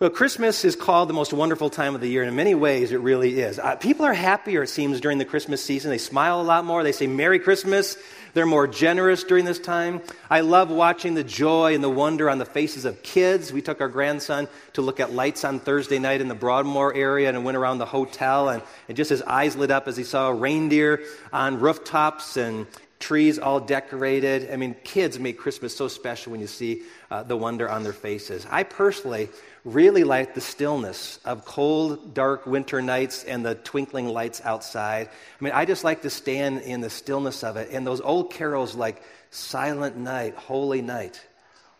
[0.00, 2.92] Well, Christmas is called the most wonderful time of the year, and in many ways
[2.92, 3.58] it really is.
[3.58, 5.90] Uh, people are happier, it seems, during the Christmas season.
[5.90, 6.84] They smile a lot more.
[6.84, 7.96] They say Merry Christmas.
[8.32, 10.00] They're more generous during this time.
[10.30, 13.52] I love watching the joy and the wonder on the faces of kids.
[13.52, 17.28] We took our grandson to look at lights on Thursday night in the Broadmoor area
[17.28, 20.28] and went around the hotel, and, and just his eyes lit up as he saw
[20.28, 21.02] reindeer
[21.32, 22.68] on rooftops and
[22.98, 24.50] trees all decorated.
[24.52, 27.92] I mean, kids make Christmas so special when you see uh, the wonder on their
[27.92, 28.46] faces.
[28.50, 29.28] I personally
[29.64, 35.08] really like the stillness of cold, dark winter nights and the twinkling lights outside.
[35.08, 37.68] I mean, I just like to stand in the stillness of it.
[37.70, 41.20] And those old carols like Silent Night, Holy Night,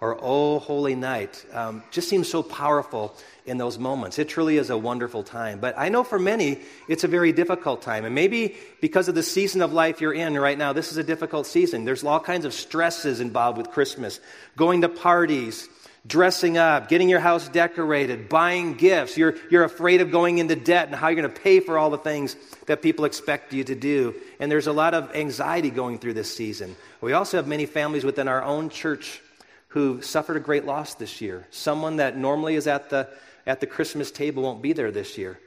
[0.01, 3.17] or Oh Holy Night um, just seems so powerful
[3.47, 4.19] in those moments.
[4.19, 5.59] It truly is a wonderful time.
[5.59, 8.05] But I know for many, it's a very difficult time.
[8.05, 11.05] And maybe because of the season of life you're in right now, this is a
[11.05, 11.85] difficult season.
[11.85, 14.21] There's all kinds of stresses involved with Christmas
[14.57, 15.69] going to parties
[16.07, 19.17] dressing up, getting your house decorated, buying gifts.
[19.17, 21.91] You're, you're afraid of going into debt and how you're going to pay for all
[21.91, 24.15] the things that people expect you to do.
[24.41, 26.77] And there's a lot of anxiety going through this season.
[27.01, 29.21] We also have many families within our own church
[29.69, 31.47] who suffered a great loss this year.
[31.51, 33.09] Someone that normally is at the,
[33.47, 35.39] at the Christmas table won't be there this year.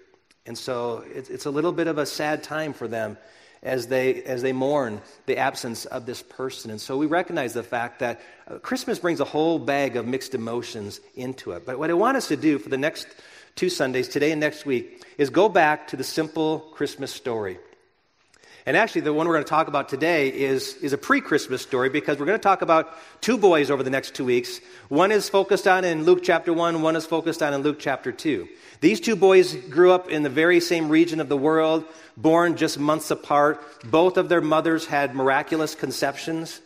[0.46, 3.18] And so it's, it's a little bit of a sad time for them
[3.64, 6.72] as they, as they mourn the absence of this person.
[6.72, 10.34] And so we recognize the fact that uh, Christmas brings a whole bag of mixed
[10.34, 11.66] emotions into it.
[11.66, 13.08] But what I want us to do for the next
[13.56, 17.60] two Sundays, today and next week, is go back to the simple Christmas story.
[18.66, 21.62] And actually, the one we're going to talk about today is, is a pre Christmas
[21.62, 24.60] story because we're going to talk about two boys over the next two weeks.
[24.90, 28.12] One is focused on in Luke chapter 1, one is focused on in Luke chapter
[28.12, 28.48] 2.
[28.80, 31.86] These two boys grew up in the very same region of the world,
[32.18, 33.64] born just months apart.
[33.84, 36.62] Both of their mothers had miraculous conceptions.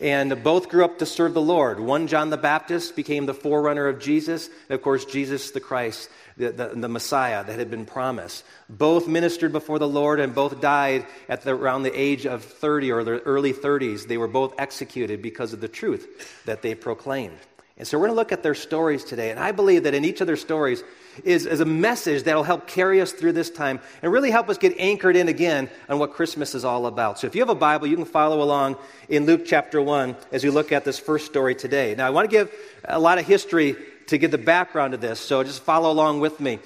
[0.00, 1.78] And both grew up to serve the Lord.
[1.78, 4.48] One, John the Baptist, became the forerunner of Jesus.
[4.68, 8.44] And of course, Jesus the Christ, the, the, the, Messiah that had been promised.
[8.68, 12.90] Both ministered before the Lord and both died at the, around the age of 30
[12.90, 14.06] or the early 30s.
[14.06, 17.38] They were both executed because of the truth that they proclaimed.
[17.76, 19.32] And so we're going to look at their stories today.
[19.32, 20.84] And I believe that in each of their stories
[21.24, 24.48] is, is a message that will help carry us through this time and really help
[24.48, 27.18] us get anchored in again on what Christmas is all about.
[27.18, 28.76] So if you have a Bible, you can follow along
[29.08, 31.96] in Luke chapter 1 as we look at this first story today.
[31.96, 32.52] Now, I want to give
[32.84, 33.74] a lot of history
[34.08, 36.58] to get the background to this, so just follow along with me.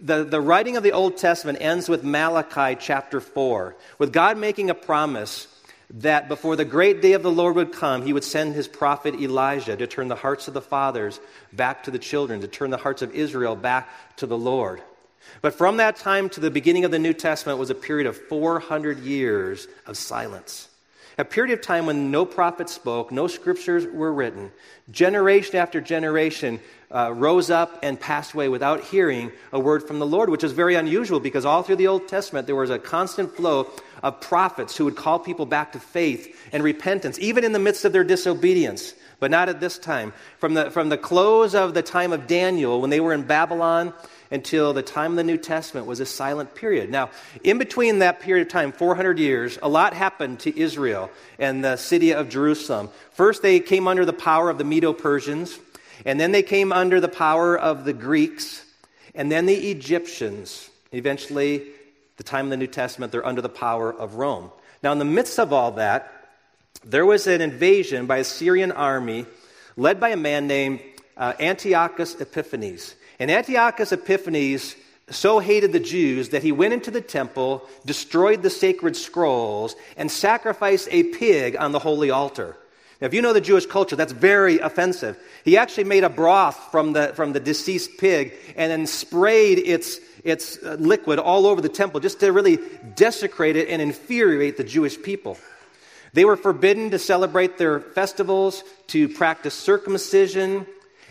[0.00, 4.70] The, the writing of the Old Testament ends with Malachi chapter 4, with God making
[4.70, 5.48] a promise
[5.90, 9.14] that before the great day of the Lord would come, he would send his prophet
[9.14, 11.20] Elijah to turn the hearts of the fathers
[11.52, 14.82] back to the children, to turn the hearts of Israel back to the Lord.
[15.40, 18.16] But from that time to the beginning of the New Testament was a period of
[18.16, 20.68] 400 years of silence.
[21.16, 24.50] A period of time when no prophet spoke, no scriptures were written.
[24.90, 26.58] Generation after generation
[26.90, 30.50] uh, rose up and passed away without hearing a word from the Lord, which is
[30.50, 33.70] very unusual because all through the Old Testament there was a constant flow
[34.02, 37.84] of prophets who would call people back to faith and repentance, even in the midst
[37.84, 38.94] of their disobedience.
[39.20, 40.12] But not at this time.
[40.38, 43.94] From the, from the close of the time of Daniel, when they were in Babylon,
[44.30, 46.90] until the time of the New Testament was a silent period.
[46.90, 47.10] Now,
[47.42, 51.76] in between that period of time, 400 years, a lot happened to Israel and the
[51.76, 52.90] city of Jerusalem.
[53.12, 55.58] First, they came under the power of the Medo Persians,
[56.04, 58.64] and then they came under the power of the Greeks,
[59.14, 60.68] and then the Egyptians.
[60.92, 61.62] Eventually,
[62.16, 64.50] the time of the New Testament, they're under the power of Rome.
[64.82, 66.10] Now, in the midst of all that,
[66.84, 69.26] there was an invasion by a Syrian army
[69.76, 70.80] led by a man named
[71.16, 72.94] uh, Antiochus Epiphanes.
[73.18, 74.76] And Antiochus Epiphanes
[75.10, 80.10] so hated the Jews that he went into the temple, destroyed the sacred scrolls, and
[80.10, 82.56] sacrificed a pig on the holy altar.
[83.00, 85.18] Now, if you know the Jewish culture, that's very offensive.
[85.44, 90.00] He actually made a broth from the, from the deceased pig and then sprayed its
[90.24, 92.58] its uh, liquid all over the temple just to really
[92.96, 95.36] desecrate it and infuriate the Jewish people.
[96.14, 100.66] They were forbidden to celebrate their festivals, to practice circumcision,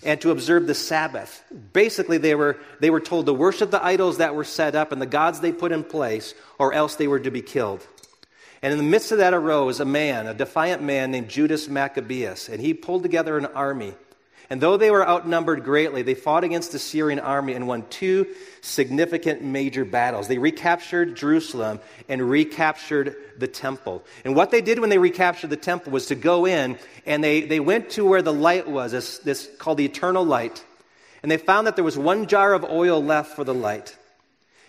[0.06, 1.44] and to observe the Sabbath.
[1.74, 5.01] Basically, they were, they were told to worship the idols that were set up and
[5.01, 7.86] the gods they put in place, or else they were to be killed.
[8.62, 12.48] And in the midst of that arose a man, a defiant man named Judas Maccabeus,
[12.48, 13.94] and he pulled together an army
[14.50, 18.28] and though they were outnumbered greatly, they fought against the Syrian army and won two
[18.62, 20.28] significant major battles.
[20.28, 21.80] They recaptured Jerusalem
[22.10, 24.04] and recaptured the temple.
[24.25, 27.42] And what they did when they recaptured the temple was to go in and they,
[27.42, 30.63] they went to where the light was, this, this called the eternal light.
[31.22, 33.98] And they found that there was one jar of oil left for the light.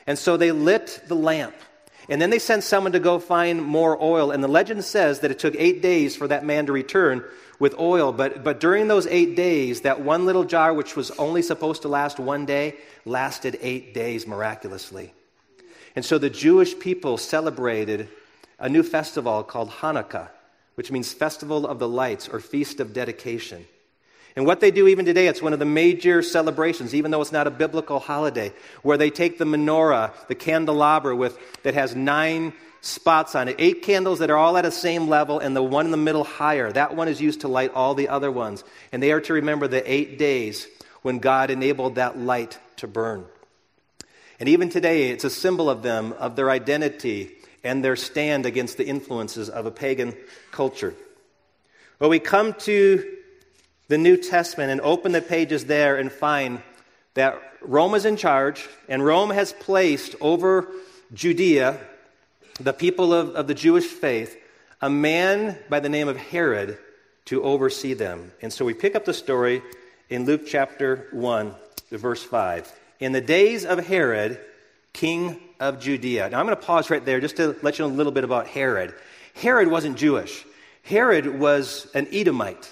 [0.07, 1.55] And so they lit the lamp.
[2.09, 4.31] And then they sent someone to go find more oil.
[4.31, 7.25] And the legend says that it took eight days for that man to return
[7.59, 8.13] with oil.
[8.13, 11.89] But, but during those eight days, that one little jar, which was only supposed to
[11.89, 15.13] last one day, lasted eight days miraculously.
[15.97, 18.09] And so the Jewish people celebrated
[18.59, 20.29] a new festival called Hanukkah,
[20.75, 23.67] which means Festival of the Lights or Feast of Dedication.
[24.37, 27.31] And what they do even today, it's one of the major celebrations, even though it's
[27.31, 28.53] not a biblical holiday,
[28.83, 33.83] where they take the menorah, the candelabra with, that has nine spots on it, eight
[33.83, 36.71] candles that are all at the same level, and the one in the middle higher.
[36.71, 38.65] That one is used to light all the other ones.
[38.93, 40.67] And they are to remember the eight days
[41.03, 43.25] when God enabled that light to burn.
[44.41, 47.31] And even today, it's a symbol of them, of their identity,
[47.63, 50.15] and their stand against the influences of a pagan
[50.51, 50.93] culture.
[52.01, 53.14] Well, we come to
[53.89, 56.63] the New Testament and open the pages there and find
[57.15, 60.69] that Rome is in charge, and Rome has placed over
[61.13, 61.79] Judea,
[62.61, 64.37] the people of, of the Jewish faith,
[64.81, 66.79] a man by the name of Herod
[67.27, 68.33] to oversee them.
[68.43, 69.63] And so we pick up the story
[70.11, 71.55] in Luke chapter 1,
[71.91, 72.71] verse 5.
[73.01, 74.41] In the days of Herod,
[74.93, 76.31] king of Judea.
[76.31, 78.25] Now I'm going to pause right there just to let you know a little bit
[78.25, 78.95] about Herod.
[79.35, 80.45] Herod wasn't Jewish,
[80.83, 82.71] Herod was an Edomite.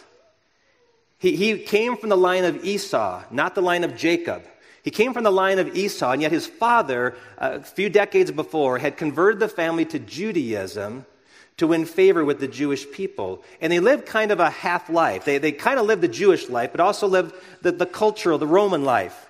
[1.22, 4.42] He, he came from the line of Esau, not the line of Jacob.
[4.82, 8.78] He came from the line of Esau, and yet his father, a few decades before,
[8.78, 11.06] had converted the family to Judaism
[11.58, 13.44] to win favor with the Jewish people.
[13.60, 15.24] And they lived kind of a half life.
[15.24, 18.48] They, they kind of lived the Jewish life, but also lived the, the cultural, the
[18.48, 19.28] Roman life.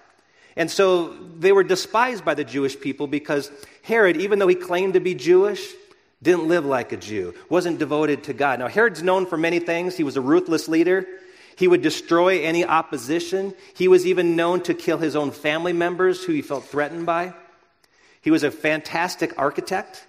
[0.56, 3.50] And so they were despised by the Jewish people because
[3.82, 5.74] Herod, even though he claimed to be Jewish,
[6.22, 8.60] didn't live like a Jew, wasn't devoted to God.
[8.60, 9.94] Now, Herod's known for many things.
[9.94, 11.06] He was a ruthless leader.
[11.56, 13.54] He would destroy any opposition.
[13.75, 17.34] He was even known to kill his own family members who he felt threatened by.
[18.20, 20.06] He was a fantastic architect.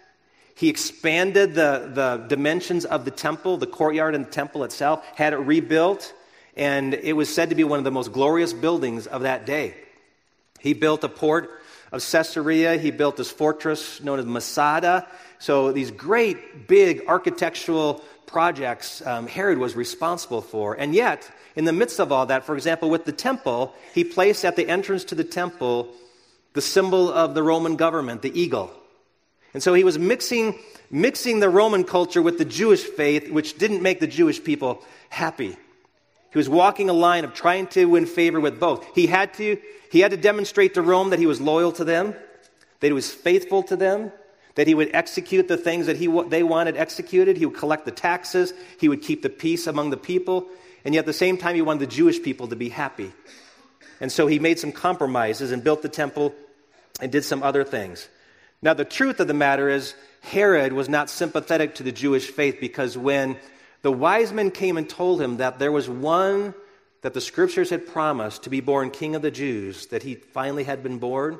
[0.56, 5.34] He expanded the, the dimensions of the temple, the courtyard and the temple itself, had
[5.34, 6.14] it rebuilt,
[6.56, 9.76] and it was said to be one of the most glorious buildings of that day.
[10.60, 11.50] He built a port
[11.92, 12.78] of Caesarea.
[12.78, 15.08] He built this fortress known as Masada.
[15.44, 20.74] So, these great, big architectural projects um, Herod was responsible for.
[20.74, 24.46] And yet, in the midst of all that, for example, with the temple, he placed
[24.46, 25.90] at the entrance to the temple
[26.54, 28.72] the symbol of the Roman government, the eagle.
[29.54, 30.58] And so he was mixing,
[30.90, 35.58] mixing the Roman culture with the Jewish faith, which didn't make the Jewish people happy.
[36.32, 38.86] He was walking a line of trying to win favor with both.
[38.96, 39.58] He had to,
[39.92, 42.16] he had to demonstrate to Rome that he was loyal to them,
[42.80, 44.14] that he was faithful to them,
[44.56, 47.38] that he would execute the things that he, they wanted executed.
[47.38, 48.54] He would collect the taxes.
[48.80, 50.48] He would keep the peace among the people.
[50.86, 53.12] And yet at the same time, he wanted the Jewish people to be happy.
[54.00, 56.36] And so he made some compromises and built the temple
[57.00, 58.08] and did some other things.
[58.62, 62.58] Now, the truth of the matter is, Herod was not sympathetic to the Jewish faith
[62.62, 63.38] because when
[63.82, 66.54] the wise men came and told him that there was one
[67.02, 70.64] that the scriptures had promised to be born king of the Jews, that he finally
[70.64, 71.40] had been born,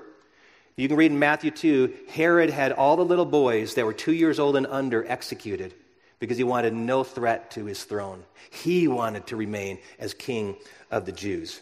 [0.76, 4.14] you can read in Matthew 2 Herod had all the little boys that were two
[4.14, 5.74] years old and under executed
[6.20, 8.24] because he wanted no threat to his throne.
[8.50, 10.56] He wanted to remain as king
[10.90, 11.60] of the Jews.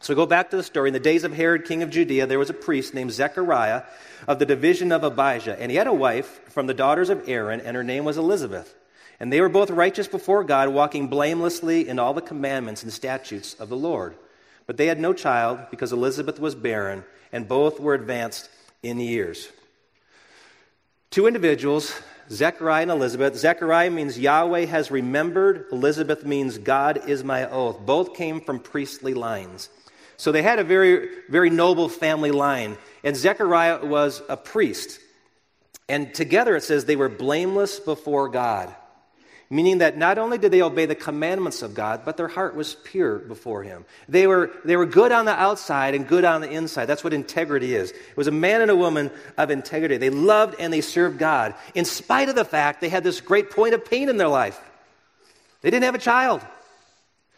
[0.00, 0.88] So go back to the story.
[0.88, 3.82] In the days of Herod, king of Judea, there was a priest named Zechariah
[4.26, 7.60] of the division of Abijah, and he had a wife from the daughters of Aaron,
[7.60, 8.74] and her name was Elizabeth.
[9.20, 13.54] And they were both righteous before God, walking blamelessly in all the commandments and statutes
[13.54, 14.16] of the Lord.
[14.66, 18.48] But they had no child because Elizabeth was barren and both were advanced
[18.82, 19.48] in years.
[21.10, 21.94] Two individuals,
[22.30, 23.36] Zechariah and Elizabeth.
[23.36, 27.80] Zechariah means Yahweh has remembered, Elizabeth means God is my oath.
[27.80, 29.68] Both came from priestly lines.
[30.16, 32.78] So they had a very, very noble family line.
[33.02, 35.00] And Zechariah was a priest.
[35.88, 38.74] And together it says they were blameless before God
[39.52, 42.74] meaning that not only did they obey the commandments of God, but their heart was
[42.74, 43.84] pure before Him.
[44.08, 46.86] They were, they were good on the outside and good on the inside.
[46.86, 47.90] That's what integrity is.
[47.90, 49.98] It was a man and a woman of integrity.
[49.98, 53.50] They loved and they served God, in spite of the fact they had this great
[53.50, 54.58] point of pain in their life.
[55.60, 56.40] They didn't have a child.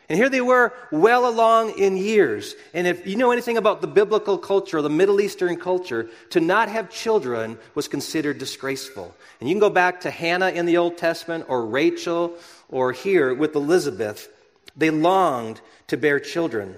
[0.09, 2.55] And here they were, well along in years.
[2.75, 6.69] And if you know anything about the biblical culture, the Middle Eastern culture, to not
[6.69, 9.15] have children was considered disgraceful.
[9.41, 12.35] And you can go back to Hannah in the Old Testament, or Rachel,
[12.69, 14.29] or here with Elizabeth.
[14.77, 16.77] They longed to bear children.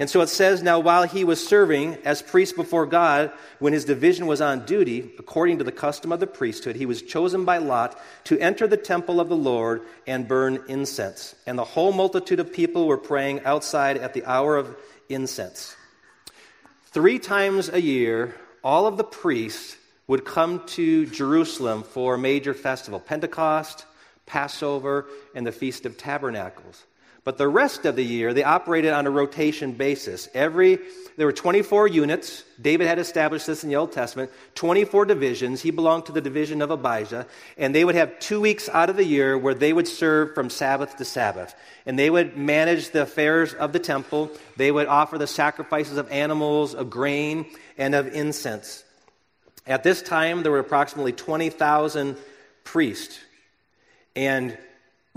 [0.00, 3.84] And so it says, now while he was serving as priest before God, when his
[3.84, 7.58] division was on duty, according to the custom of the priesthood, he was chosen by
[7.58, 11.34] Lot to enter the temple of the Lord and burn incense.
[11.46, 14.76] And the whole multitude of people were praying outside at the hour of
[15.08, 15.74] incense.
[16.86, 19.76] Three times a year, all of the priests
[20.06, 23.84] would come to Jerusalem for a major festival Pentecost,
[24.26, 26.84] Passover, and the Feast of Tabernacles.
[27.24, 30.28] But the rest of the year, they operated on a rotation basis.
[30.34, 30.78] Every
[31.18, 32.44] there were 24 units.
[32.62, 34.30] David had established this in the Old Testament.
[34.54, 35.60] 24 divisions.
[35.60, 38.96] He belonged to the division of Abijah, and they would have two weeks out of
[38.96, 41.56] the year where they would serve from Sabbath to Sabbath,
[41.86, 44.30] and they would manage the affairs of the temple.
[44.56, 47.46] They would offer the sacrifices of animals, of grain,
[47.76, 48.84] and of incense.
[49.66, 52.16] At this time, there were approximately 20,000
[52.62, 53.18] priests,
[54.14, 54.56] and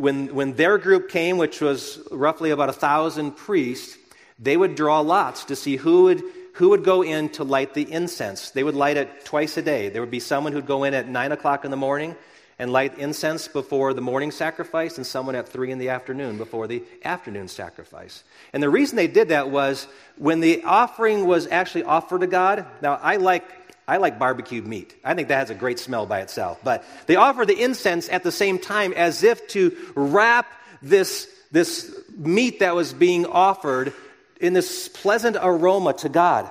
[0.01, 3.98] when, when their group came, which was roughly about a thousand priests,
[4.39, 7.89] they would draw lots to see who would, who would go in to light the
[7.91, 8.50] incense.
[8.50, 9.89] They would light it twice a day.
[9.89, 12.15] There would be someone who'd go in at 9 o'clock in the morning
[12.58, 16.67] and light incense before the morning sacrifice, and someone at 3 in the afternoon before
[16.67, 18.24] the afternoon sacrifice.
[18.53, 22.67] And the reason they did that was when the offering was actually offered to God.
[22.81, 23.60] Now, I like
[23.91, 24.95] I like barbecued meat.
[25.03, 26.62] I think that has a great smell by itself.
[26.63, 30.50] But they offer the incense at the same time as if to wrap
[30.81, 33.91] this, this meat that was being offered
[34.39, 36.50] in this pleasant aroma to God.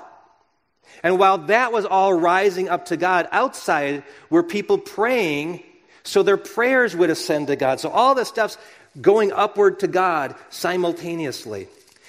[1.02, 5.62] And while that was all rising up to God, outside were people praying
[6.02, 7.80] so their prayers would ascend to God.
[7.80, 8.58] So all this stuff's
[9.00, 11.68] going upward to God simultaneously.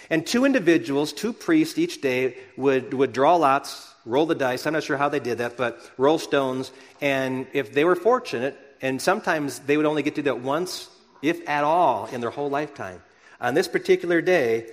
[0.10, 4.66] And two individuals, two priests each day, would, would draw lots roll the dice.
[4.66, 6.72] I'm not sure how they did that, but roll stones.
[7.02, 10.90] And if they were fortunate, and sometimes they would only get to do that once,
[11.22, 13.02] if at all, in their whole lifetime.
[13.40, 14.72] On this particular day,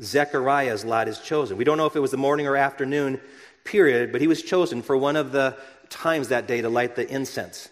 [0.00, 1.56] Zechariah's lot is chosen.
[1.56, 3.20] We don't know if it was the morning or afternoon
[3.64, 5.56] period, but he was chosen for one of the
[5.90, 7.68] times that day to light the incense.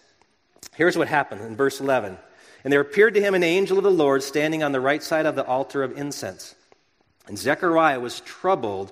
[0.75, 2.17] Here's what happened in verse 11.
[2.63, 5.25] And there appeared to him an angel of the Lord standing on the right side
[5.25, 6.55] of the altar of incense.
[7.27, 8.91] And Zechariah was troubled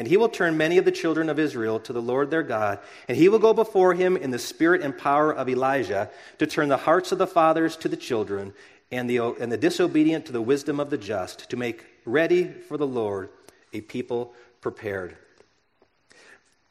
[0.00, 2.78] And he will turn many of the children of Israel to the Lord their God,
[3.06, 6.70] and he will go before him in the spirit and power of Elijah to turn
[6.70, 8.54] the hearts of the fathers to the children,
[8.90, 12.78] and the, and the disobedient to the wisdom of the just, to make ready for
[12.78, 13.28] the Lord
[13.74, 15.18] a people prepared.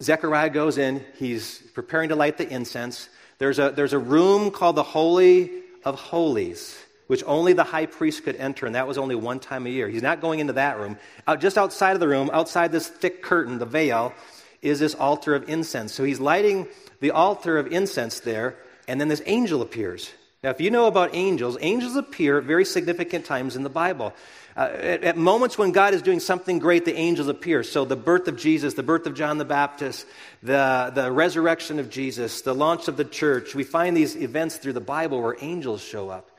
[0.01, 3.09] Zechariah goes in, he's preparing to light the incense.
[3.38, 5.51] There's a, there's a room called the Holy
[5.86, 9.65] of Holies which only the high priest could enter, and that was only one time
[9.65, 9.89] a year.
[9.89, 10.95] He's not going into that room.
[11.27, 14.13] Out, just outside of the room, outside this thick curtain, the veil,
[14.61, 15.91] is this altar of incense.
[15.91, 16.67] So he's lighting
[16.99, 20.11] the altar of incense there, and then this angel appears.
[20.43, 24.13] Now, if you know about angels, angels appear at very significant times in the Bible.
[24.55, 27.63] Uh, at, at, moments when God is doing something great, the angels appear.
[27.63, 30.05] So, the birth of Jesus, the birth of John the Baptist,
[30.43, 34.73] the, the resurrection of Jesus, the launch of the church, we find these events through
[34.73, 36.29] the Bible where angels show up.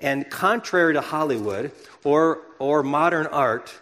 [0.00, 1.72] And contrary to Hollywood
[2.04, 3.72] or, or modern art,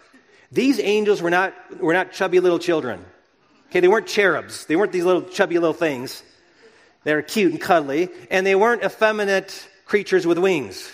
[0.51, 3.05] these angels were not, were not chubby little children.
[3.71, 4.67] Okay, they weren't cherubs.
[4.67, 6.23] They weren't these little chubby little things.
[7.05, 10.91] They were cute and cuddly, and they weren't effeminate creatures with wings.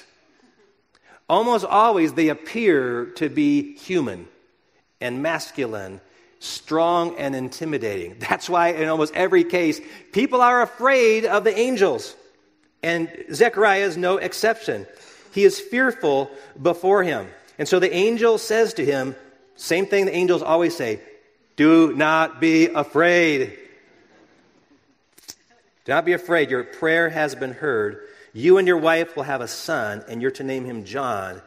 [1.29, 4.29] Almost always they appear to be human
[5.01, 6.01] and masculine,
[6.41, 8.17] strong and intimidating.
[8.19, 9.81] That's why in almost every case,
[10.13, 12.15] people are afraid of the angels.
[12.83, 14.87] And Zechariah is no exception.
[15.35, 17.27] He is fearful before him.
[17.59, 19.17] And so the angel says to him,
[19.57, 21.01] same thing the angels always say
[21.57, 23.59] do not be afraid.
[25.85, 26.51] Do not be afraid.
[26.51, 28.07] Your prayer has been heard.
[28.33, 31.43] You and your wife will have a son, and you're to name him John,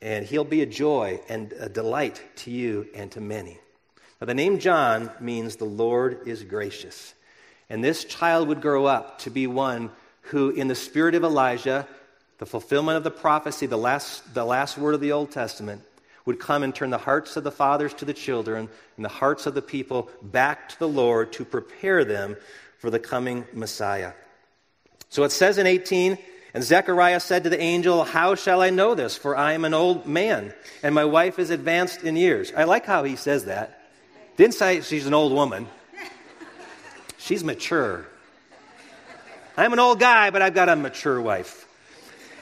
[0.00, 3.58] and he'll be a joy and a delight to you and to many.
[4.20, 7.12] Now, the name John means the Lord is gracious.
[7.68, 9.90] And this child would grow up to be one
[10.22, 11.86] who, in the spirit of Elijah,
[12.42, 15.80] the fulfillment of the prophecy, the last, the last word of the Old Testament,
[16.24, 19.46] would come and turn the hearts of the fathers to the children and the hearts
[19.46, 22.36] of the people back to the Lord to prepare them
[22.78, 24.10] for the coming Messiah.
[25.08, 26.18] So it says in 18,
[26.52, 29.16] and Zechariah said to the angel, How shall I know this?
[29.16, 32.52] For I am an old man, and my wife is advanced in years.
[32.56, 33.88] I like how he says that.
[34.36, 35.68] Didn't say she's an old woman,
[37.18, 38.04] she's mature.
[39.56, 41.68] I'm an old guy, but I've got a mature wife.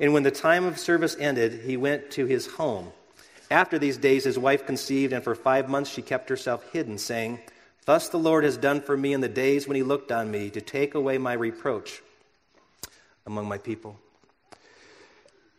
[0.00, 2.92] And when the time of service ended, he went to his home.
[3.50, 7.40] After these days, his wife conceived, and for five months she kept herself hidden, saying,
[7.84, 10.50] Thus the Lord has done for me in the days when he looked on me
[10.50, 12.02] to take away my reproach
[13.26, 13.96] among my people.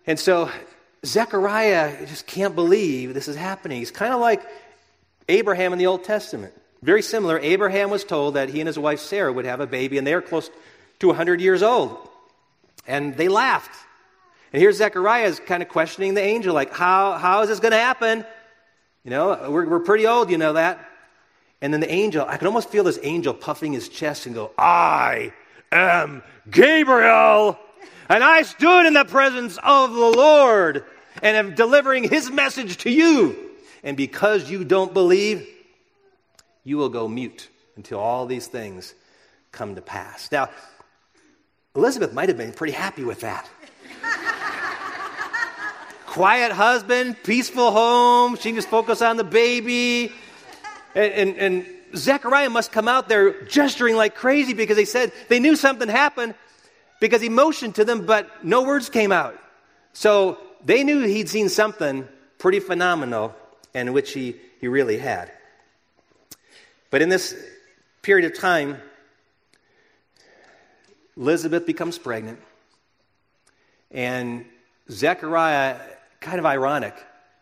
[0.08, 0.50] And so
[1.06, 3.80] Zechariah just can't believe this is happening.
[3.80, 4.42] He's kind of like
[5.30, 6.54] Abraham in the Old Testament.
[6.82, 7.40] Very similar.
[7.40, 10.14] Abraham was told that he and his wife Sarah would have a baby, and they
[10.14, 10.50] are close
[11.00, 11.98] to 100 years old.
[12.88, 13.76] And they laughed.
[14.56, 17.74] And here's Zechariah is kind of questioning the angel, like, how, how is this going
[17.74, 18.24] to happen?
[19.04, 20.80] You know, we're, we're pretty old, you know that.
[21.60, 24.54] And then the angel, I can almost feel this angel puffing his chest and go,
[24.58, 25.34] I
[25.74, 27.60] am Gabriel,
[28.08, 30.86] and I stood in the presence of the Lord
[31.22, 33.36] and am delivering his message to you.
[33.84, 35.46] And because you don't believe,
[36.64, 38.94] you will go mute until all these things
[39.52, 40.32] come to pass.
[40.32, 40.50] Now,
[41.76, 43.50] Elizabeth might have been pretty happy with that.
[46.16, 50.14] Quiet husband, peaceful home, she just focus on the baby.
[50.96, 55.40] And, and, and Zechariah must come out there gesturing like crazy because they said they
[55.42, 56.34] knew something happened
[57.02, 59.38] because he motioned to them, but no words came out.
[59.92, 62.08] So they knew he'd seen something
[62.38, 63.36] pretty phenomenal
[63.74, 65.34] and which he, he really had.
[66.92, 67.36] But in this
[68.04, 68.78] period of time,
[71.18, 72.40] Elizabeth becomes pregnant.
[73.92, 74.46] And
[74.90, 75.76] Zechariah,
[76.26, 76.96] kind of ironic,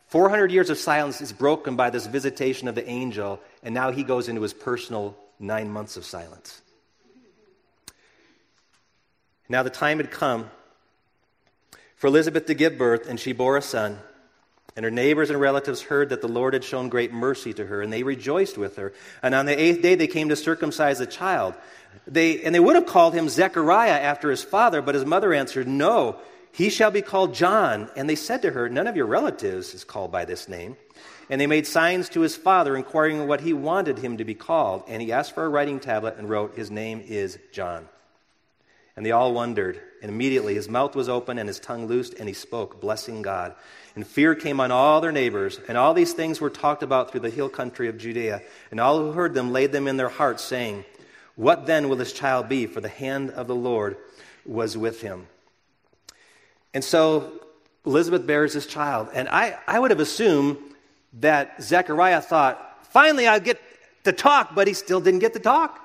[0.07, 4.03] 400 years of silence is broken by this visitation of the angel, and now he
[4.03, 6.61] goes into his personal nine months of silence.
[9.47, 10.51] Now the time had come
[11.95, 13.99] for Elizabeth to give birth, and she bore a son.
[14.75, 17.81] And her neighbors and relatives heard that the Lord had shown great mercy to her,
[17.81, 18.91] and they rejoiced with her.
[19.21, 21.53] And on the eighth day they came to circumcise the child.
[22.05, 25.67] They, and they would have called him Zechariah after his father, but his mother answered,
[25.67, 26.19] No,
[26.53, 27.89] he shall be called John.
[27.95, 30.77] And they said to her, None of your relatives is called by this name.
[31.29, 34.83] And they made signs to his father, inquiring what he wanted him to be called.
[34.87, 37.89] And he asked for a writing tablet and wrote, His name is John.
[38.95, 39.81] And they all wondered.
[40.03, 43.55] And immediately his mouth was open and his tongue loosed, and he spoke, blessing God.
[43.95, 45.59] And fear came on all their neighbors.
[45.67, 48.43] And all these things were talked about through the hill country of Judea.
[48.69, 50.85] And all who heard them laid them in their hearts, saying,
[51.35, 52.67] What then will this child be?
[52.67, 53.97] For the hand of the Lord
[54.45, 55.25] was with him.
[56.73, 57.31] And so
[57.85, 59.09] Elizabeth bears this child.
[59.13, 60.57] And I, I would have assumed
[61.19, 63.61] that Zechariah thought, finally I'll get
[64.05, 65.79] to talk, but he still didn't get to talk.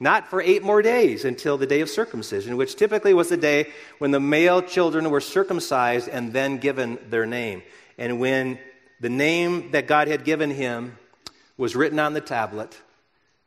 [0.00, 3.70] Not for eight more days until the day of circumcision, which typically was the day
[3.98, 7.62] when the male children were circumcised and then given their name.
[7.98, 8.58] And when
[9.00, 10.98] the name that God had given him
[11.56, 12.76] was written on the tablet,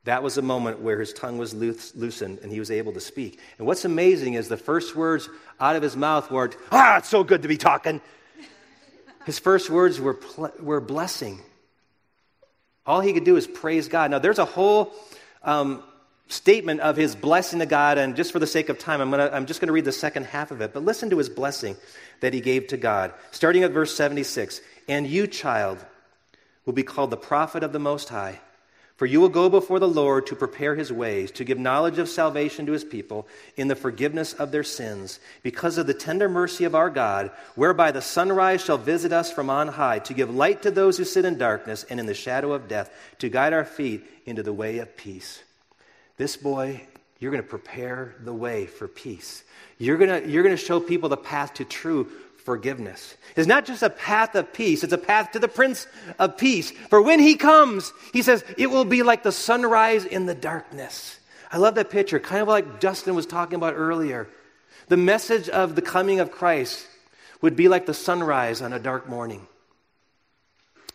[0.06, 3.40] that was a moment where his tongue was loosened and he was able to speak.
[3.58, 5.28] And what's amazing is the first words
[5.60, 8.00] out of his mouth weren't, ah, it's so good to be talking.
[9.26, 10.20] His first words were,
[10.60, 11.42] were blessing.
[12.86, 14.12] All he could do is praise God.
[14.12, 14.94] Now, there's a whole
[15.42, 15.82] um,
[16.28, 19.32] statement of his blessing to God, and just for the sake of time, I'm, gonna,
[19.34, 20.72] I'm just going to read the second half of it.
[20.72, 21.76] But listen to his blessing
[22.20, 24.62] that he gave to God, starting at verse 76.
[24.88, 25.84] And you, child,
[26.68, 28.40] will be called the prophet of the Most High.
[28.96, 32.08] For you will go before the Lord to prepare his ways, to give knowledge of
[32.08, 33.28] salvation to his people
[33.58, 37.92] in the forgiveness of their sins, because of the tender mercy of our God, whereby
[37.92, 41.26] the sunrise shall visit us from on high, to give light to those who sit
[41.26, 44.78] in darkness and in the shadow of death, to guide our feet into the way
[44.78, 45.44] of peace.
[46.16, 46.82] This boy,
[47.20, 49.44] you're going to prepare the way for peace.
[49.78, 52.10] You're going to, you're going to show people the path to true
[52.46, 53.18] forgiveness.
[53.36, 55.88] It's not just a path of peace, it's a path to the Prince
[56.20, 56.72] of Peace.
[56.90, 61.20] For when he comes, he says, it will be like the sunrise in the darkness.
[61.52, 64.28] I love that picture, kind of like Justin was talking about earlier.
[64.88, 66.88] The message of the coming of Christ
[67.42, 69.48] would be like the sunrise on a dark morning.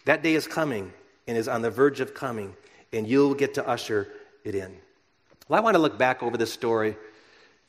[0.05, 0.93] That day is coming
[1.27, 2.55] and is on the verge of coming,
[2.93, 4.09] and you'll get to usher
[4.45, 4.75] it in.
[5.49, 6.97] Well, I want to look back over this story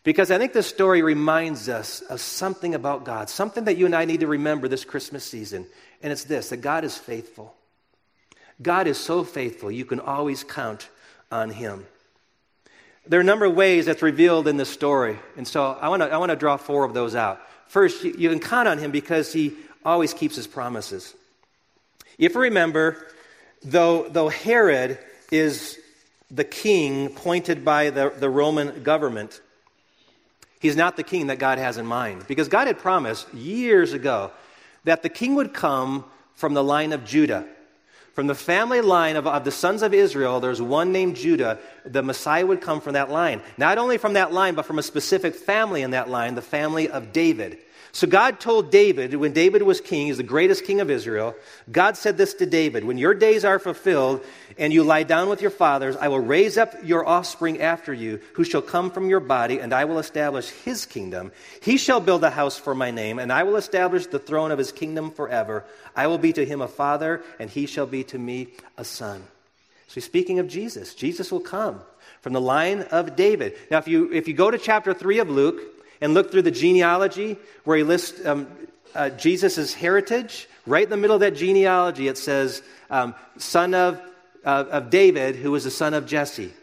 [0.03, 3.95] because I think this story reminds us of something about God, something that you and
[3.95, 5.67] I need to remember this Christmas season.
[6.01, 7.55] And it's this that God is faithful.
[8.61, 10.89] God is so faithful, you can always count
[11.31, 11.85] on Him.
[13.07, 15.17] There are a number of ways that's revealed in this story.
[15.35, 17.41] And so I want to I wanna draw four of those out.
[17.67, 21.15] First, you, you can count on Him because He always keeps His promises.
[22.17, 22.97] If you remember,
[23.63, 24.99] though, though Herod
[25.31, 25.79] is
[26.29, 29.41] the king appointed by the, the Roman government.
[30.61, 32.27] He's not the king that God has in mind.
[32.27, 34.31] Because God had promised years ago
[34.83, 37.47] that the king would come from the line of Judah.
[38.13, 41.57] From the family line of, of, the sons of Israel, there's one named Judah.
[41.83, 43.41] The Messiah would come from that line.
[43.57, 46.89] Not only from that line, but from a specific family in that line, the family
[46.89, 47.57] of David.
[47.93, 51.35] So God told David, when David was king, he's the greatest king of Israel,
[51.69, 54.23] God said this to David When your days are fulfilled
[54.57, 58.21] and you lie down with your fathers, I will raise up your offspring after you,
[58.33, 61.33] who shall come from your body, and I will establish his kingdom.
[61.61, 64.57] He shall build a house for my name, and I will establish the throne of
[64.57, 65.65] his kingdom forever.
[65.93, 69.23] I will be to him a father, and he shall be to me a son.
[69.87, 70.95] So speaking of Jesus.
[70.95, 71.81] Jesus will come
[72.21, 73.55] from the line of David.
[73.69, 75.61] Now, if you, if you go to chapter 3 of Luke,
[76.01, 78.47] and look through the genealogy where he lists um,
[78.95, 84.01] uh, Jesus' heritage, right in the middle of that genealogy, it says, um, son of,
[84.43, 86.53] uh, of David, who was the son of Jesse.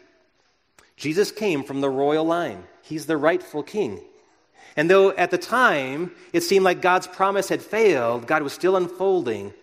[0.95, 4.01] Jesus came from the royal line, he's the rightful king.
[4.75, 8.75] And though at the time it seemed like God's promise had failed, God was still
[8.75, 9.53] unfolding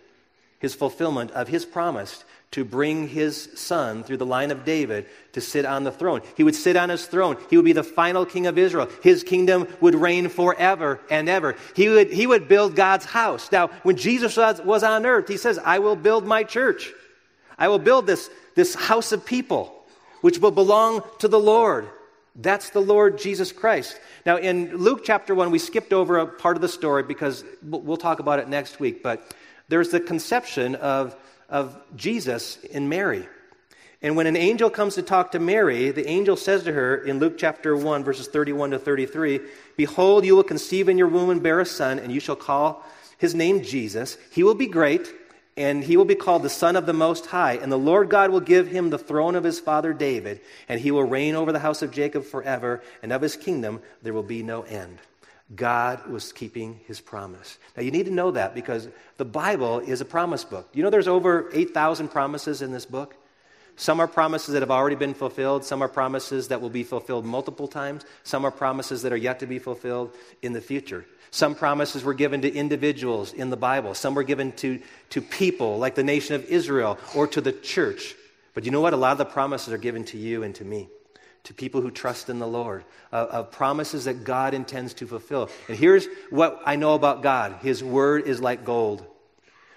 [0.59, 5.41] his fulfillment of his promise to bring his son through the line of David to
[5.41, 6.21] sit on the throne.
[6.35, 7.37] He would sit on his throne.
[7.49, 8.89] He would be the final king of Israel.
[9.03, 11.55] His kingdom would reign forever and ever.
[11.75, 13.51] He would, he would build God's house.
[13.51, 16.91] Now, when Jesus was, on earth, he says, I will build my church.
[17.57, 19.73] I will build this, this house of people,
[20.21, 21.89] which will belong to the Lord.
[22.35, 23.99] That's the Lord Jesus Christ.
[24.25, 27.97] Now, in Luke chapter 1, we skipped over a part of the story because we'll
[27.97, 29.33] talk about it next week, but
[29.69, 31.15] there's the conception of
[31.49, 33.27] of Jesus in Mary.
[34.01, 37.19] And when an angel comes to talk to Mary, the angel says to her in
[37.19, 39.41] Luke chapter 1, verses 31 to 33
[39.75, 42.85] Behold, you will conceive in your womb and bear a son, and you shall call
[43.17, 44.17] his name Jesus.
[44.31, 45.11] He will be great,
[45.55, 47.53] and he will be called the Son of the Most High.
[47.53, 50.91] And the Lord God will give him the throne of his father David, and he
[50.91, 54.43] will reign over the house of Jacob forever, and of his kingdom there will be
[54.43, 54.99] no end.
[55.55, 57.57] God was keeping his promise.
[57.75, 60.67] Now, you need to know that because the Bible is a promise book.
[60.73, 63.15] You know, there's over 8,000 promises in this book.
[63.77, 65.63] Some are promises that have already been fulfilled.
[65.63, 68.03] Some are promises that will be fulfilled multiple times.
[68.23, 71.05] Some are promises that are yet to be fulfilled in the future.
[71.31, 73.93] Some promises were given to individuals in the Bible.
[73.93, 74.81] Some were given to,
[75.11, 78.15] to people like the nation of Israel or to the church.
[78.53, 78.93] But you know what?
[78.93, 80.89] A lot of the promises are given to you and to me
[81.43, 85.49] to people who trust in the Lord, uh, of promises that God intends to fulfill.
[85.67, 89.05] And here's what I know about God His word is like gold.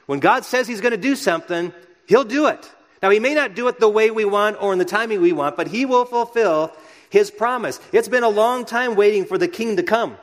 [0.07, 1.73] When God says He's going to do something,
[2.07, 2.70] He'll do it.
[3.03, 5.33] Now, He may not do it the way we want or in the timing we
[5.33, 6.73] want, but He will fulfill
[7.09, 7.79] His promise.
[7.92, 10.16] It's been a long time waiting for the King to come,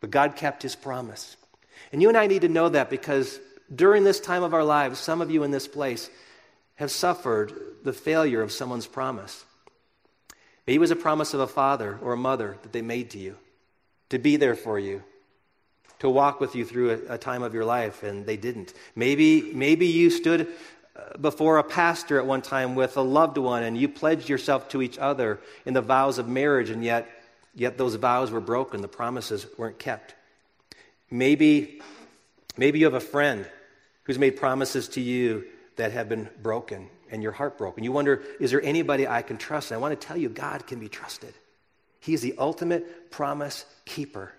[0.00, 1.36] but God kept His promise.
[1.92, 3.40] And you and I need to know that because
[3.74, 6.08] during this time of our lives, some of you in this place
[6.76, 9.44] have suffered the failure of someone's promise.
[10.70, 13.18] Maybe it was a promise of a father or a mother that they made to
[13.18, 13.36] you
[14.10, 15.02] to be there for you,
[15.98, 18.72] to walk with you through a, a time of your life, and they didn't.
[18.94, 20.46] Maybe, maybe you stood
[20.94, 24.68] uh, before a pastor at one time with a loved one and you pledged yourself
[24.68, 27.10] to each other in the vows of marriage, and yet,
[27.52, 28.80] yet those vows were broken.
[28.80, 30.14] The promises weren't kept.
[31.10, 31.80] Maybe,
[32.56, 33.44] maybe you have a friend
[34.04, 37.84] who's made promises to you that have been broken and your heart broken.
[37.84, 39.70] You wonder, is there anybody I can trust?
[39.70, 41.34] And I want to tell you, God can be trusted.
[42.00, 44.32] He is the ultimate promise keeper.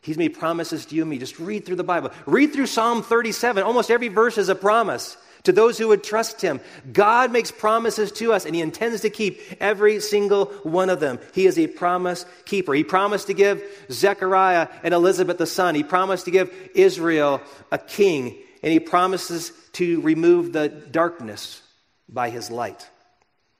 [0.00, 1.18] He's made promises to you and me.
[1.18, 2.10] Just read through the Bible.
[2.26, 3.62] Read through Psalm 37.
[3.62, 6.60] Almost every verse is a promise to those who would trust him.
[6.92, 11.18] God makes promises to us, and he intends to keep every single one of them.
[11.32, 12.74] He is a promise keeper.
[12.74, 15.74] He promised to give Zechariah and Elizabeth a son.
[15.74, 21.62] He promised to give Israel a king, and he promises to remove the darkness
[22.08, 22.88] by his light.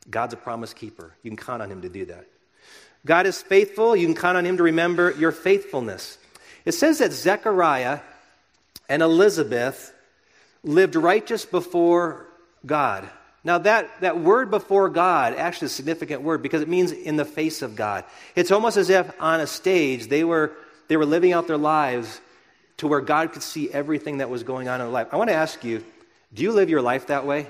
[0.09, 1.15] God's a promise keeper.
[1.23, 2.27] You can count on him to do that.
[3.07, 3.95] God is faithful.
[3.95, 6.19] You can count on him to remember your faithfulness.
[6.65, 8.01] It says that Zechariah
[8.89, 9.93] and Elizabeth
[10.63, 12.27] lived righteous before
[12.65, 13.09] God.
[13.47, 17.17] Now, that, that word before God actually is a significant word because it means in
[17.17, 18.05] the face of God.
[18.35, 20.53] It's almost as if on a stage they were,
[20.89, 22.21] they were living out their lives
[22.79, 25.09] to where God could see everything that was going on in their life.
[25.13, 25.85] I want to ask you
[26.33, 27.47] do you live your life that way?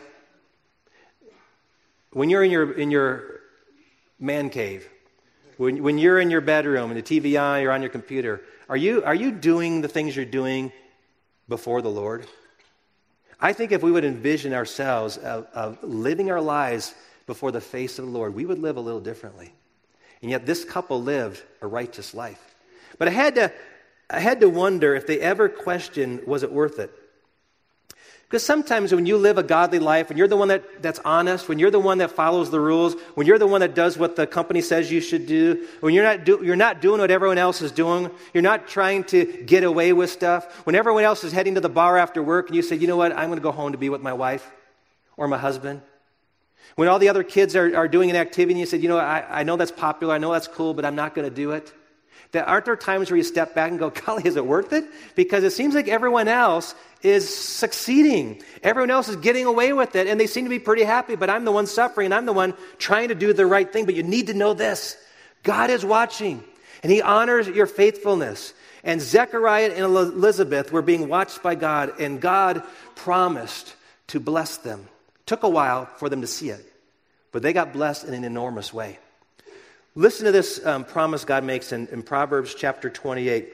[2.14, 3.40] When you're in your, in your
[4.20, 4.88] man cave,
[5.56, 8.76] when, when you're in your bedroom and the TV on, you're on your computer, are
[8.76, 10.72] you, are you doing the things you're doing
[11.48, 12.26] before the Lord?
[13.40, 16.94] I think if we would envision ourselves of, of living our lives
[17.26, 19.52] before the face of the Lord, we would live a little differently.
[20.22, 22.54] And yet, this couple lived a righteous life.
[22.96, 23.52] But I had to,
[24.08, 26.92] I had to wonder if they ever questioned, was it worth it?
[28.26, 31.48] Because sometimes when you live a godly life, when you're the one that, that's honest,
[31.48, 34.16] when you're the one that follows the rules, when you're the one that does what
[34.16, 37.38] the company says you should do, when you're not, do, you're not doing what everyone
[37.38, 41.32] else is doing, you're not trying to get away with stuff, when everyone else is
[41.32, 43.42] heading to the bar after work and you say, you know what, I'm going to
[43.42, 44.50] go home to be with my wife
[45.16, 45.82] or my husband.
[46.76, 48.98] When all the other kids are, are doing an activity and you said, you know,
[48.98, 51.52] I, I know that's popular, I know that's cool, but I'm not going to do
[51.52, 51.72] it.
[52.34, 54.84] That aren't there times where you step back and go, golly, is it worth it?
[55.14, 58.42] Because it seems like everyone else is succeeding.
[58.62, 61.30] Everyone else is getting away with it, and they seem to be pretty happy, but
[61.30, 63.86] I'm the one suffering, and I'm the one trying to do the right thing.
[63.86, 64.96] But you need to know this
[65.42, 66.42] God is watching,
[66.82, 68.52] and He honors your faithfulness.
[68.82, 72.62] And Zechariah and Elizabeth were being watched by God, and God
[72.96, 73.74] promised
[74.08, 74.88] to bless them.
[75.24, 76.70] Took a while for them to see it,
[77.32, 78.98] but they got blessed in an enormous way.
[79.96, 83.48] Listen to this um, promise God makes in, in Proverbs chapter 28,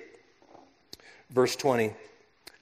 [1.29, 1.93] verse 20.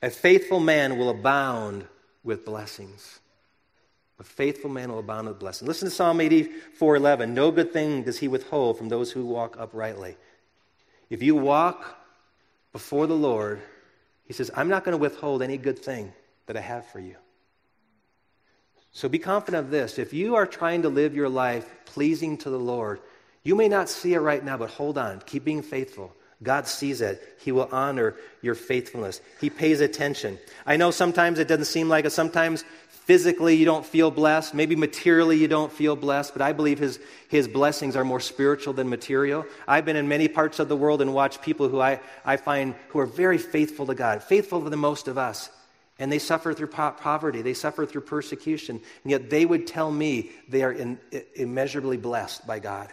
[0.03, 1.87] A faithful man will abound
[2.25, 3.21] with blessings.
[4.19, 5.69] A faithful man will abound with blessings.
[5.69, 7.31] Listen to Psalm 84:11.
[7.31, 10.17] No good thing does he withhold from those who walk uprightly.
[11.09, 11.97] If you walk
[12.73, 13.61] before the Lord,
[14.25, 16.13] he says, I'm not going to withhold any good thing
[16.47, 17.15] that I have for you.
[18.91, 20.01] So be confident of this.
[20.01, 23.01] If you are trying to live your life pleasing to the Lord,
[23.49, 25.23] you may not see it right now, but hold on.
[25.25, 26.15] Keep being faithful.
[26.43, 27.39] God sees it.
[27.41, 29.23] He will honor your faithfulness.
[29.41, 30.39] He pays attention.
[30.67, 32.11] I know sometimes it doesn't seem like it.
[32.11, 34.53] Sometimes physically you don't feel blessed.
[34.53, 38.75] Maybe materially you don't feel blessed, but I believe his, his blessings are more spiritual
[38.75, 39.47] than material.
[39.67, 42.75] I've been in many parts of the world and watched people who I, I find
[42.89, 45.49] who are very faithful to God, faithful to the most of us.
[45.99, 49.91] And they suffer through po- poverty, they suffer through persecution, and yet they would tell
[49.91, 50.99] me they are in,
[51.35, 52.93] immeasurably blessed by God.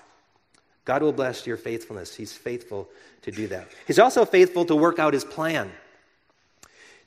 [0.86, 2.16] God will bless your faithfulness.
[2.16, 2.88] He's faithful
[3.24, 3.68] to do that.
[3.88, 5.72] He's also faithful to work out his plan.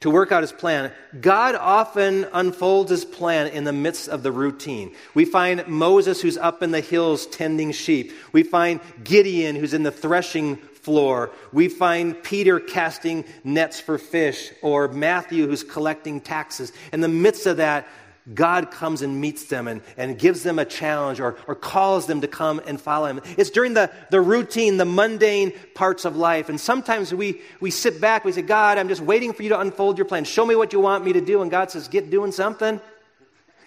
[0.00, 0.92] To work out his plan.
[1.20, 4.94] God often unfolds his plan in the midst of the routine.
[5.14, 8.12] We find Moses who's up in the hills tending sheep.
[8.32, 11.30] We find Gideon who's in the threshing floor.
[11.52, 16.72] We find Peter casting nets for fish, or Matthew who's collecting taxes.
[16.92, 17.86] In the midst of that,
[18.34, 22.20] God comes and meets them and, and gives them a challenge or, or calls them
[22.20, 23.20] to come and follow him.
[23.38, 26.48] It's during the, the routine, the mundane parts of life.
[26.48, 29.60] And sometimes we, we sit back, we say, God, I'm just waiting for you to
[29.60, 30.24] unfold your plan.
[30.24, 31.40] Show me what you want me to do.
[31.40, 32.80] And God says, Get doing something.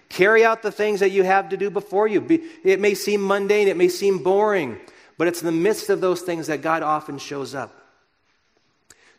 [0.10, 2.20] Carry out the things that you have to do before you.
[2.20, 4.78] Be, it may seem mundane, it may seem boring,
[5.18, 7.74] but it's in the midst of those things that God often shows up.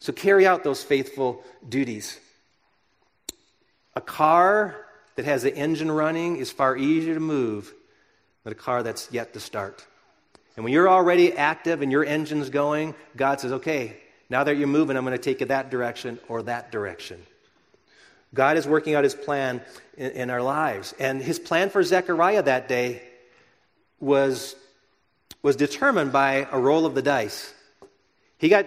[0.00, 2.18] So carry out those faithful duties.
[3.96, 4.76] A car
[5.16, 7.72] that has the engine running is far easier to move
[8.44, 9.84] than a car that's yet to start.
[10.56, 13.96] And when you're already active and your engine's going, God says, okay,
[14.28, 17.22] now that you're moving, I'm going to take you that direction or that direction.
[18.34, 19.60] God is working out his plan
[19.96, 20.94] in, in our lives.
[20.98, 23.02] And his plan for Zechariah that day
[24.00, 24.56] was,
[25.42, 27.52] was determined by a roll of the dice.
[28.38, 28.66] He got,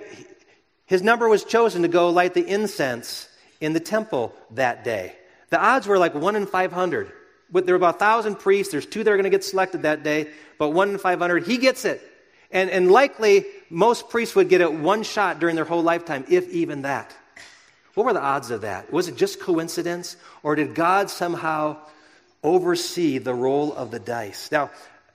[0.86, 3.28] his number was chosen to go light the incense
[3.60, 5.16] in the temple that day.
[5.56, 7.14] The odds were like 1 in 500.
[7.50, 8.74] But there were about 1,000 priests.
[8.74, 11.48] There's two that are going to get selected that day, but 1 in 500.
[11.48, 12.02] He gets it.
[12.52, 16.50] And, and likely, most priests would get it one shot during their whole lifetime, if
[16.50, 17.16] even that.
[17.94, 18.92] What were the odds of that?
[18.92, 20.18] Was it just coincidence?
[20.44, 21.78] Or did God somehow
[22.44, 24.52] oversee the roll of the dice?
[24.52, 24.72] Now,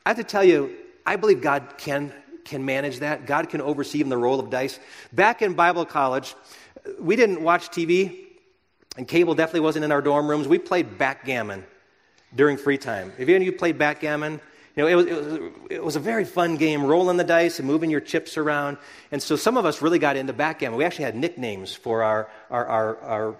[0.07, 0.74] I have to tell you,
[1.05, 2.14] I believe God can,
[2.46, 3.26] can manage that.
[3.26, 4.81] God can oversee even the roll of dice.
[5.12, 6.35] Back in Bible college,
[6.98, 8.30] we didn't watch TV
[8.96, 10.48] and cable definitely wasn't in our dorm rooms.
[10.48, 11.64] We played backgammon
[12.35, 13.12] during free time.
[13.18, 14.40] If any of you played backgammon,
[14.76, 17.59] you know, it was, it, was, it was a very fun game, rolling the dice
[17.59, 18.79] and moving your chips around.
[19.11, 20.79] And so some of us really got into backgammon.
[20.79, 23.37] We actually had nicknames for our, our, our, our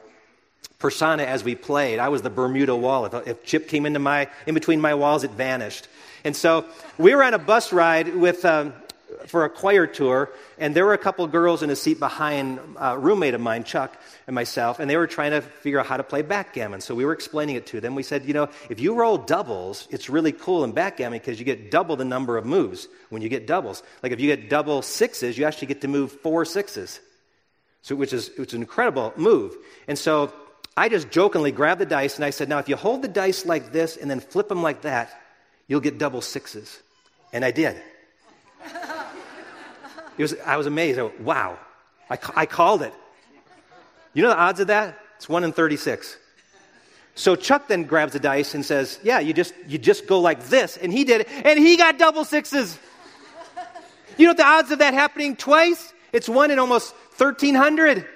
[0.78, 1.98] persona as we played.
[1.98, 3.06] I was the Bermuda wall.
[3.06, 5.88] If, if chip came into my, in between my walls, it vanished.
[6.24, 6.66] And so
[6.98, 8.72] we were on a bus ride with, um,
[9.27, 12.99] for a choir tour, and there were a couple girls in a seat behind a
[12.99, 13.96] roommate of mine, Chuck,
[14.27, 16.81] and myself, and they were trying to figure out how to play backgammon.
[16.81, 17.94] So we were explaining it to them.
[17.94, 21.44] We said, you know, if you roll doubles, it's really cool in backgammon because you
[21.44, 23.83] get double the number of moves when you get doubles.
[24.03, 27.01] Like if you get double sixes, you actually get to move four sixes,
[27.83, 29.57] so, which, is, is an incredible move.
[29.88, 30.33] And so
[30.77, 33.44] I just jokingly grabbed the dice and I said, now if you hold the dice
[33.44, 35.11] like this and then flip them like that,
[35.66, 36.81] you'll get double sixes.
[37.33, 37.81] And I did.
[40.22, 40.98] Was, I was amazed.
[40.98, 41.59] I went, wow,
[42.09, 42.92] I, I called it.
[44.12, 44.98] You know the odds of that?
[45.16, 46.16] It's 1 in 36.
[47.14, 50.44] So Chuck then grabs the dice and says, Yeah, you just, you just go like
[50.44, 50.76] this.
[50.76, 52.78] And he did it, and he got double sixes.
[54.16, 55.92] You know the odds of that happening twice?
[56.12, 58.06] It's 1 in almost 1,300.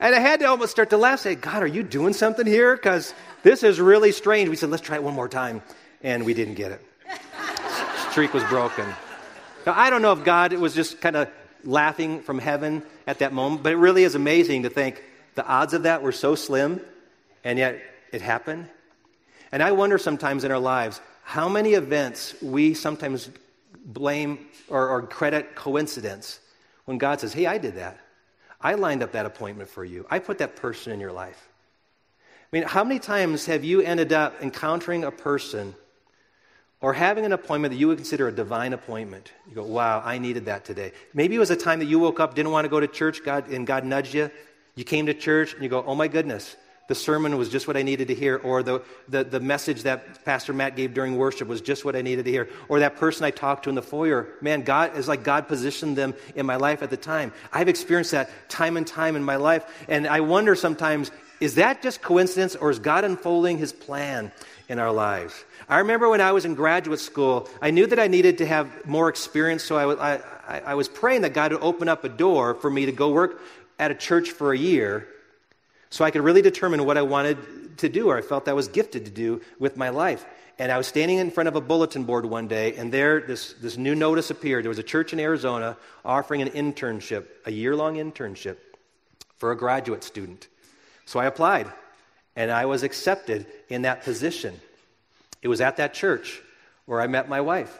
[0.00, 2.74] And I had to almost start to laugh, say, God, are you doing something here?
[2.74, 4.48] Because this is really strange.
[4.48, 5.62] We said, let's try it one more time.
[6.02, 6.80] And we didn't get it.
[8.10, 8.86] Streak was broken.
[9.66, 11.28] Now, I don't know if God was just kind of
[11.64, 15.02] laughing from heaven at that moment, but it really is amazing to think
[15.34, 16.80] the odds of that were so slim,
[17.42, 17.80] and yet
[18.12, 18.68] it happened.
[19.50, 23.30] And I wonder sometimes in our lives how many events we sometimes
[23.84, 26.40] blame or, or credit coincidence
[26.84, 27.98] when God says, Hey, I did that.
[28.60, 30.06] I lined up that appointment for you.
[30.10, 31.48] I put that person in your life.
[32.52, 35.74] I mean, how many times have you ended up encountering a person
[36.84, 39.32] or having an appointment that you would consider a divine appointment?
[39.48, 40.92] You go, wow, I needed that today.
[41.14, 43.24] Maybe it was a time that you woke up, didn't want to go to church,
[43.24, 44.30] God, and God nudged you.
[44.74, 46.56] You came to church, and you go, oh my goodness,
[46.88, 50.26] the sermon was just what I needed to hear, or the, the, the, message that
[50.26, 53.24] Pastor Matt gave during worship was just what I needed to hear, or that person
[53.24, 56.56] I talked to in the foyer, man, God is like God positioned them in my
[56.56, 57.32] life at the time.
[57.50, 61.80] I've experienced that time and time in my life, and I wonder sometimes, is that
[61.80, 64.30] just coincidence, or is God unfolding his plan
[64.68, 65.44] in our lives?
[65.68, 68.86] I remember when I was in graduate school, I knew that I needed to have
[68.86, 72.54] more experience, so I, I, I was praying that God would open up a door
[72.54, 73.40] for me to go work
[73.78, 75.08] at a church for a year
[75.90, 78.68] so I could really determine what I wanted to do or I felt I was
[78.68, 80.24] gifted to do with my life.
[80.58, 83.54] And I was standing in front of a bulletin board one day, and there this,
[83.54, 84.64] this new notice appeared.
[84.64, 88.58] There was a church in Arizona offering an internship, a year long internship
[89.36, 90.46] for a graduate student.
[91.06, 91.66] So I applied,
[92.36, 94.60] and I was accepted in that position.
[95.44, 96.40] It was at that church
[96.86, 97.78] where I met my wife.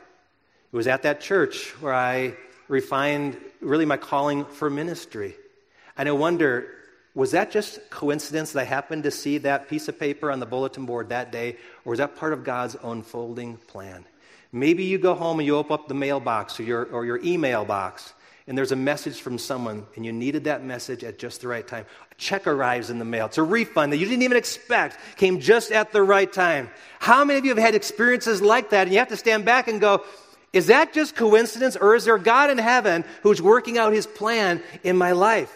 [0.73, 2.35] It was at that church where I
[2.69, 5.35] refined really my calling for ministry.
[5.97, 6.69] And I wonder
[7.15, 10.47] was that just coincidence that I happened to see that piece of paper on the
[10.47, 14.05] bulletin board that day, or was that part of God's unfolding plan?
[14.51, 17.65] Maybe you go home and you open up the mailbox or your, or your email
[17.65, 18.13] box,
[18.47, 21.67] and there's a message from someone, and you needed that message at just the right
[21.67, 21.87] time.
[22.11, 23.27] A check arrives in the mail.
[23.27, 26.71] It's a refund that you didn't even expect, came just at the right time.
[26.99, 29.69] How many of you have had experiences like that, and you have to stand back
[29.69, 30.05] and go,
[30.53, 34.63] is that just coincidence, or is there God in heaven who's working out his plan
[34.83, 35.53] in my life?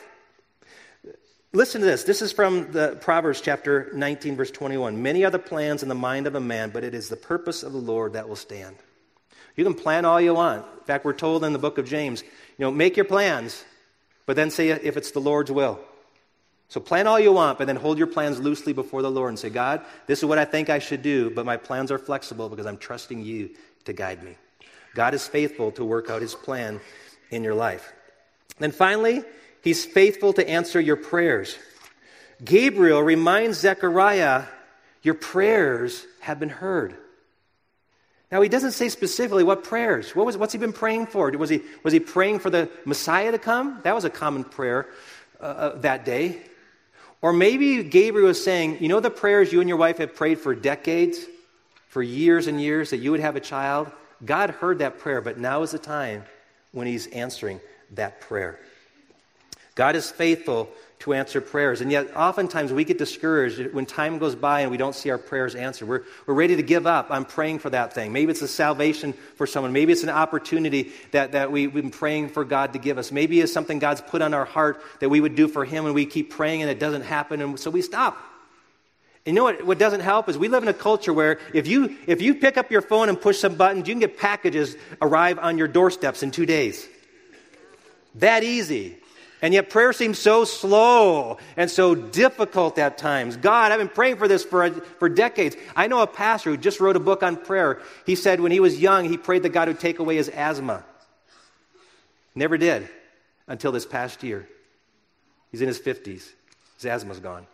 [1.52, 2.04] Listen to this.
[2.04, 5.02] This is from the Proverbs chapter 19, verse 21.
[5.02, 7.62] Many are the plans in the mind of a man, but it is the purpose
[7.62, 8.76] of the Lord that will stand.
[9.56, 10.64] You can plan all you want.
[10.78, 12.22] In fact, we're told in the book of James,
[12.58, 13.64] you know, make your plans,
[14.26, 15.80] but then say if it's the Lord's will.
[16.68, 19.38] So plan all you want, but then hold your plans loosely before the Lord and
[19.38, 22.50] say, God, this is what I think I should do, but my plans are flexible
[22.50, 23.50] because I'm trusting you
[23.84, 24.36] to guide me.
[24.94, 26.80] God is faithful to work out his plan
[27.30, 27.92] in your life.
[28.58, 29.24] Then finally,
[29.62, 31.56] He's faithful to answer your prayers.
[32.44, 34.44] Gabriel reminds Zechariah,
[35.02, 36.96] Your prayers have been heard.
[38.30, 40.14] Now, he doesn't say specifically what prayers.
[40.14, 41.30] What was, what's he been praying for?
[41.30, 43.80] Was he, was he praying for the Messiah to come?
[43.84, 44.86] That was a common prayer
[45.40, 46.42] uh, uh that day.
[47.20, 50.38] Or maybe Gabriel was saying, You know the prayers you and your wife have prayed
[50.38, 51.24] for decades,
[51.88, 53.90] for years and years, that you would have a child?
[54.24, 56.24] God heard that prayer, but now is the time
[56.72, 57.60] when he's answering
[57.92, 58.58] that prayer.
[59.74, 60.68] God is faithful
[61.00, 61.80] to answer prayers.
[61.80, 65.18] And yet, oftentimes, we get discouraged when time goes by and we don't see our
[65.18, 65.88] prayers answered.
[65.88, 68.12] We're, we're ready to give up on praying for that thing.
[68.12, 69.72] Maybe it's a salvation for someone.
[69.72, 73.12] Maybe it's an opportunity that, that we, we've been praying for God to give us.
[73.12, 75.94] Maybe it's something God's put on our heart that we would do for Him, and
[75.94, 78.18] we keep praying and it doesn't happen, and so we stop.
[79.24, 81.96] You know what, what doesn't help is we live in a culture where if you,
[82.06, 85.38] if you pick up your phone and push some buttons, you can get packages arrive
[85.38, 86.88] on your doorsteps in two days.
[88.14, 88.96] That easy.
[89.40, 93.36] And yet prayer seems so slow and so difficult at times.
[93.36, 95.56] God, I've been praying for this for, for decades.
[95.76, 97.80] I know a pastor who just wrote a book on prayer.
[98.04, 100.84] He said when he was young, he prayed that God would take away his asthma.
[102.34, 102.88] Never did
[103.46, 104.48] until this past year.
[105.52, 106.28] He's in his 50s.
[106.76, 107.46] His asthma's gone.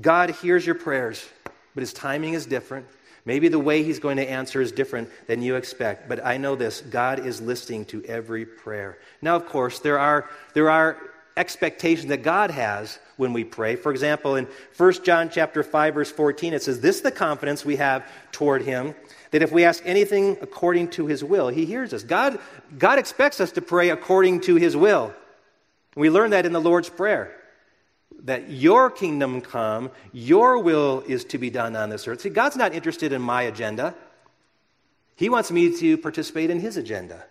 [0.00, 1.26] God hears your prayers,
[1.74, 2.86] but his timing is different.
[3.28, 6.56] Maybe the way he's going to answer is different than you expect, but I know
[6.56, 8.96] this God is listening to every prayer.
[9.20, 10.96] Now, of course, there are, there are
[11.36, 13.76] expectations that God has when we pray.
[13.76, 17.66] For example, in 1 John chapter 5 verse 14 it says this is the confidence
[17.66, 18.94] we have toward him
[19.30, 22.04] that if we ask anything according to his will, he hears us.
[22.04, 22.38] God
[22.78, 25.12] God expects us to pray according to his will.
[25.94, 27.36] We learn that in the Lord's prayer
[28.24, 32.20] that your kingdom come, your will is to be done on this earth.
[32.20, 33.94] See, God's not interested in my agenda.
[35.16, 37.24] He wants me to participate in his agenda.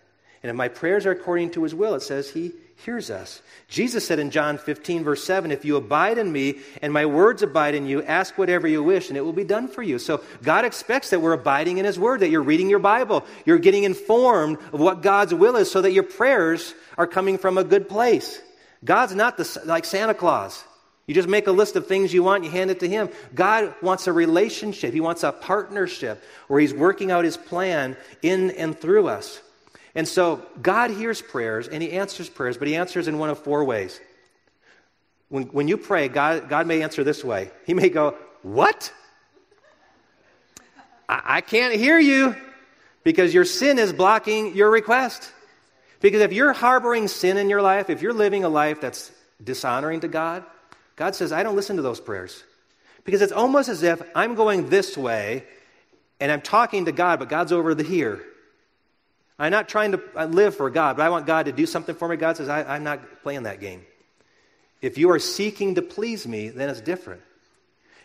[0.44, 2.52] And if my prayers are according to his will, it says he
[2.86, 3.42] hears us.
[3.68, 7.42] Jesus said in John 15, verse 7, If you abide in me and my words
[7.42, 9.98] abide in you, ask whatever you wish and it will be done for you.
[9.98, 13.58] So God expects that we're abiding in his word, that you're reading your Bible, you're
[13.58, 17.64] getting informed of what God's will is so that your prayers are coming from a
[17.64, 18.40] good place.
[18.86, 20.64] God's not the, like Santa Claus.
[21.08, 23.10] You just make a list of things you want, you hand it to Him.
[23.34, 28.52] God wants a relationship, He wants a partnership where He's working out His plan in
[28.52, 29.42] and through us.
[29.96, 33.40] And so God hears prayers and He answers prayers, but He answers in one of
[33.40, 34.00] four ways.
[35.30, 38.92] When, when you pray, God, God may answer this way He may go, What?
[41.08, 42.36] I, I can't hear you
[43.06, 45.32] because your sin is blocking your request.
[46.02, 49.10] Because if you're harboring sin in your life, if you're living a life that's
[49.42, 50.44] dishonoring to God,
[50.98, 52.44] God says, I don't listen to those prayers.
[53.06, 55.46] Because it's almost as if I'm going this way
[56.20, 58.22] and I'm talking to God, but God's over the here.
[59.40, 61.96] I'm not trying to uh, live for God, but I want God to do something
[61.96, 62.18] for me.
[62.18, 63.86] God says, I, am not playing that game.
[64.82, 67.22] If you are seeking to please me, then it's different.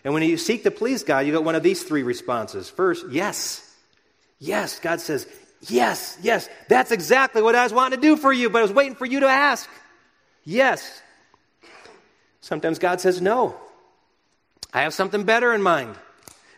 [0.04, 2.68] And when you seek to please God, you get one of these three responses.
[2.68, 3.68] First, yes.
[4.38, 4.78] Yes.
[4.78, 5.26] God says,
[5.62, 6.48] yes, yes.
[6.68, 9.06] That's exactly what I was wanting to do for you, but I was waiting for
[9.06, 9.68] you to ask.
[10.44, 11.01] Yes.
[12.42, 13.54] Sometimes God says, no.
[14.74, 15.96] I have something better in mind.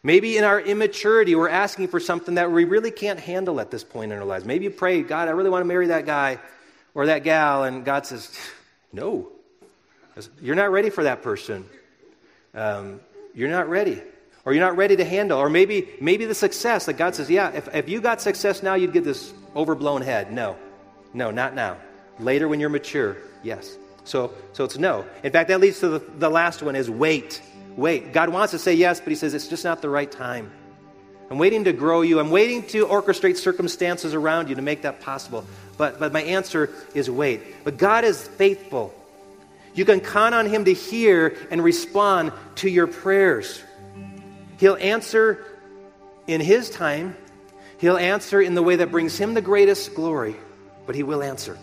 [0.03, 3.85] Maybe in our immaturity, we're asking for something that we really can't handle at this
[3.85, 4.45] point in our lives.
[4.45, 6.39] Maybe you pray, God, I really want to marry that guy
[6.95, 8.31] or that gal, and God says,
[8.93, 9.29] no.
[10.41, 11.65] You're not ready for that person.
[12.55, 13.01] Um,
[13.35, 14.01] you're not ready.
[14.45, 15.39] Or you're not ready to handle.
[15.39, 18.75] Or maybe, maybe the success that God says, yeah, if, if you got success now,
[18.75, 20.33] you'd get this overblown head.
[20.33, 20.57] No.
[21.13, 21.79] No, not now.
[22.19, 23.77] Later when you're mature, yes.
[24.05, 25.05] So, so it's no.
[25.23, 27.43] In fact, that leads to the, the last one is wait.
[27.77, 28.13] Wait.
[28.13, 30.53] God wants to say yes, but he says it's just not the right time.
[31.31, 32.21] I'm waiting to grow you.
[32.21, 35.45] I'm waiting to orchestrate circumstances around you to make that possible.
[35.77, 37.65] But, but my answer is wait.
[37.65, 38.95] But God is faithful.
[39.75, 43.61] You can count on Him to hear and respond to your prayers.
[44.59, 45.45] He'll answer
[46.27, 47.17] in His time,
[47.79, 50.37] He'll answer in the way that brings Him the greatest glory,
[50.87, 51.59] but He will answer.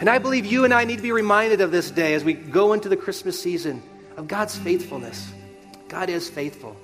[0.00, 2.34] And I believe you and I need to be reminded of this day as we
[2.34, 3.82] go into the Christmas season
[4.16, 5.32] of God's faithfulness.
[5.88, 6.76] God is faithful.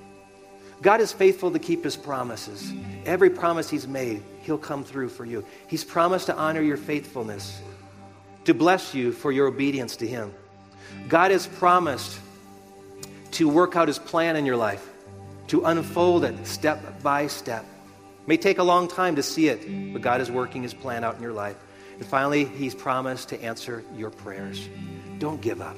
[0.81, 2.73] God is faithful to keep his promises.
[3.05, 5.45] Every promise he's made, he'll come through for you.
[5.67, 7.61] He's promised to honor your faithfulness
[8.45, 10.33] to bless you for your obedience to Him.
[11.07, 12.19] God has promised
[13.31, 14.87] to work out His plan in your life,
[15.47, 17.63] to unfold it step by step.
[17.63, 21.03] It may take a long time to see it, but God is working His plan
[21.03, 21.57] out in your life.
[21.97, 24.67] And finally, He's promised to answer your prayers.
[25.19, 25.77] Don't give up.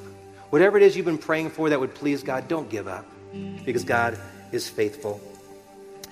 [0.49, 3.05] Whatever it is you've been praying for that would please God, don't give up
[3.65, 4.17] because God
[4.51, 5.21] is faithful.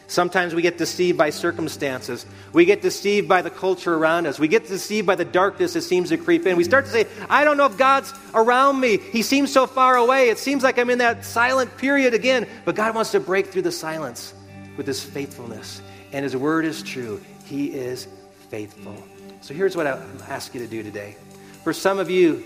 [0.08, 2.26] Sometimes we get deceived by circumstances.
[2.52, 4.38] We get deceived by the culture around us.
[4.38, 6.58] We get deceived by the darkness that seems to creep in.
[6.58, 8.98] We start to say, I don't know if God's around me.
[8.98, 10.30] He seems so far away.
[10.30, 12.48] It seems like I'm in that silent period again.
[12.66, 14.34] But God wants to break through the silence
[14.78, 15.82] with His faithfulness.
[16.12, 17.20] And His word is true.
[17.46, 18.08] He is
[18.50, 18.96] faithful.
[19.44, 21.18] So here's what I ask you to do today.
[21.66, 22.46] For some of you,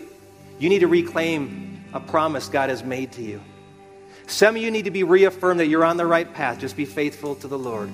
[0.58, 3.40] you need to reclaim a promise God has made to you.
[4.26, 6.58] Some of you need to be reaffirmed that you're on the right path.
[6.58, 7.92] Just be faithful to the Lord.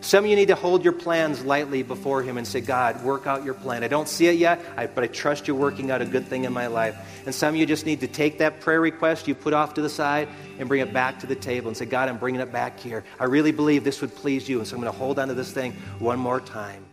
[0.00, 3.26] Some of you need to hold your plans lightly before Him and say, God, work
[3.26, 3.84] out your plan.
[3.84, 4.58] I don't see it yet,
[4.94, 6.96] but I trust you're working out a good thing in my life.
[7.26, 9.82] And some of you just need to take that prayer request you put off to
[9.82, 12.50] the side and bring it back to the table and say, God, I'm bringing it
[12.50, 13.04] back here.
[13.18, 14.60] I really believe this would please you.
[14.60, 16.86] And so I'm going to hold on to this thing one more time.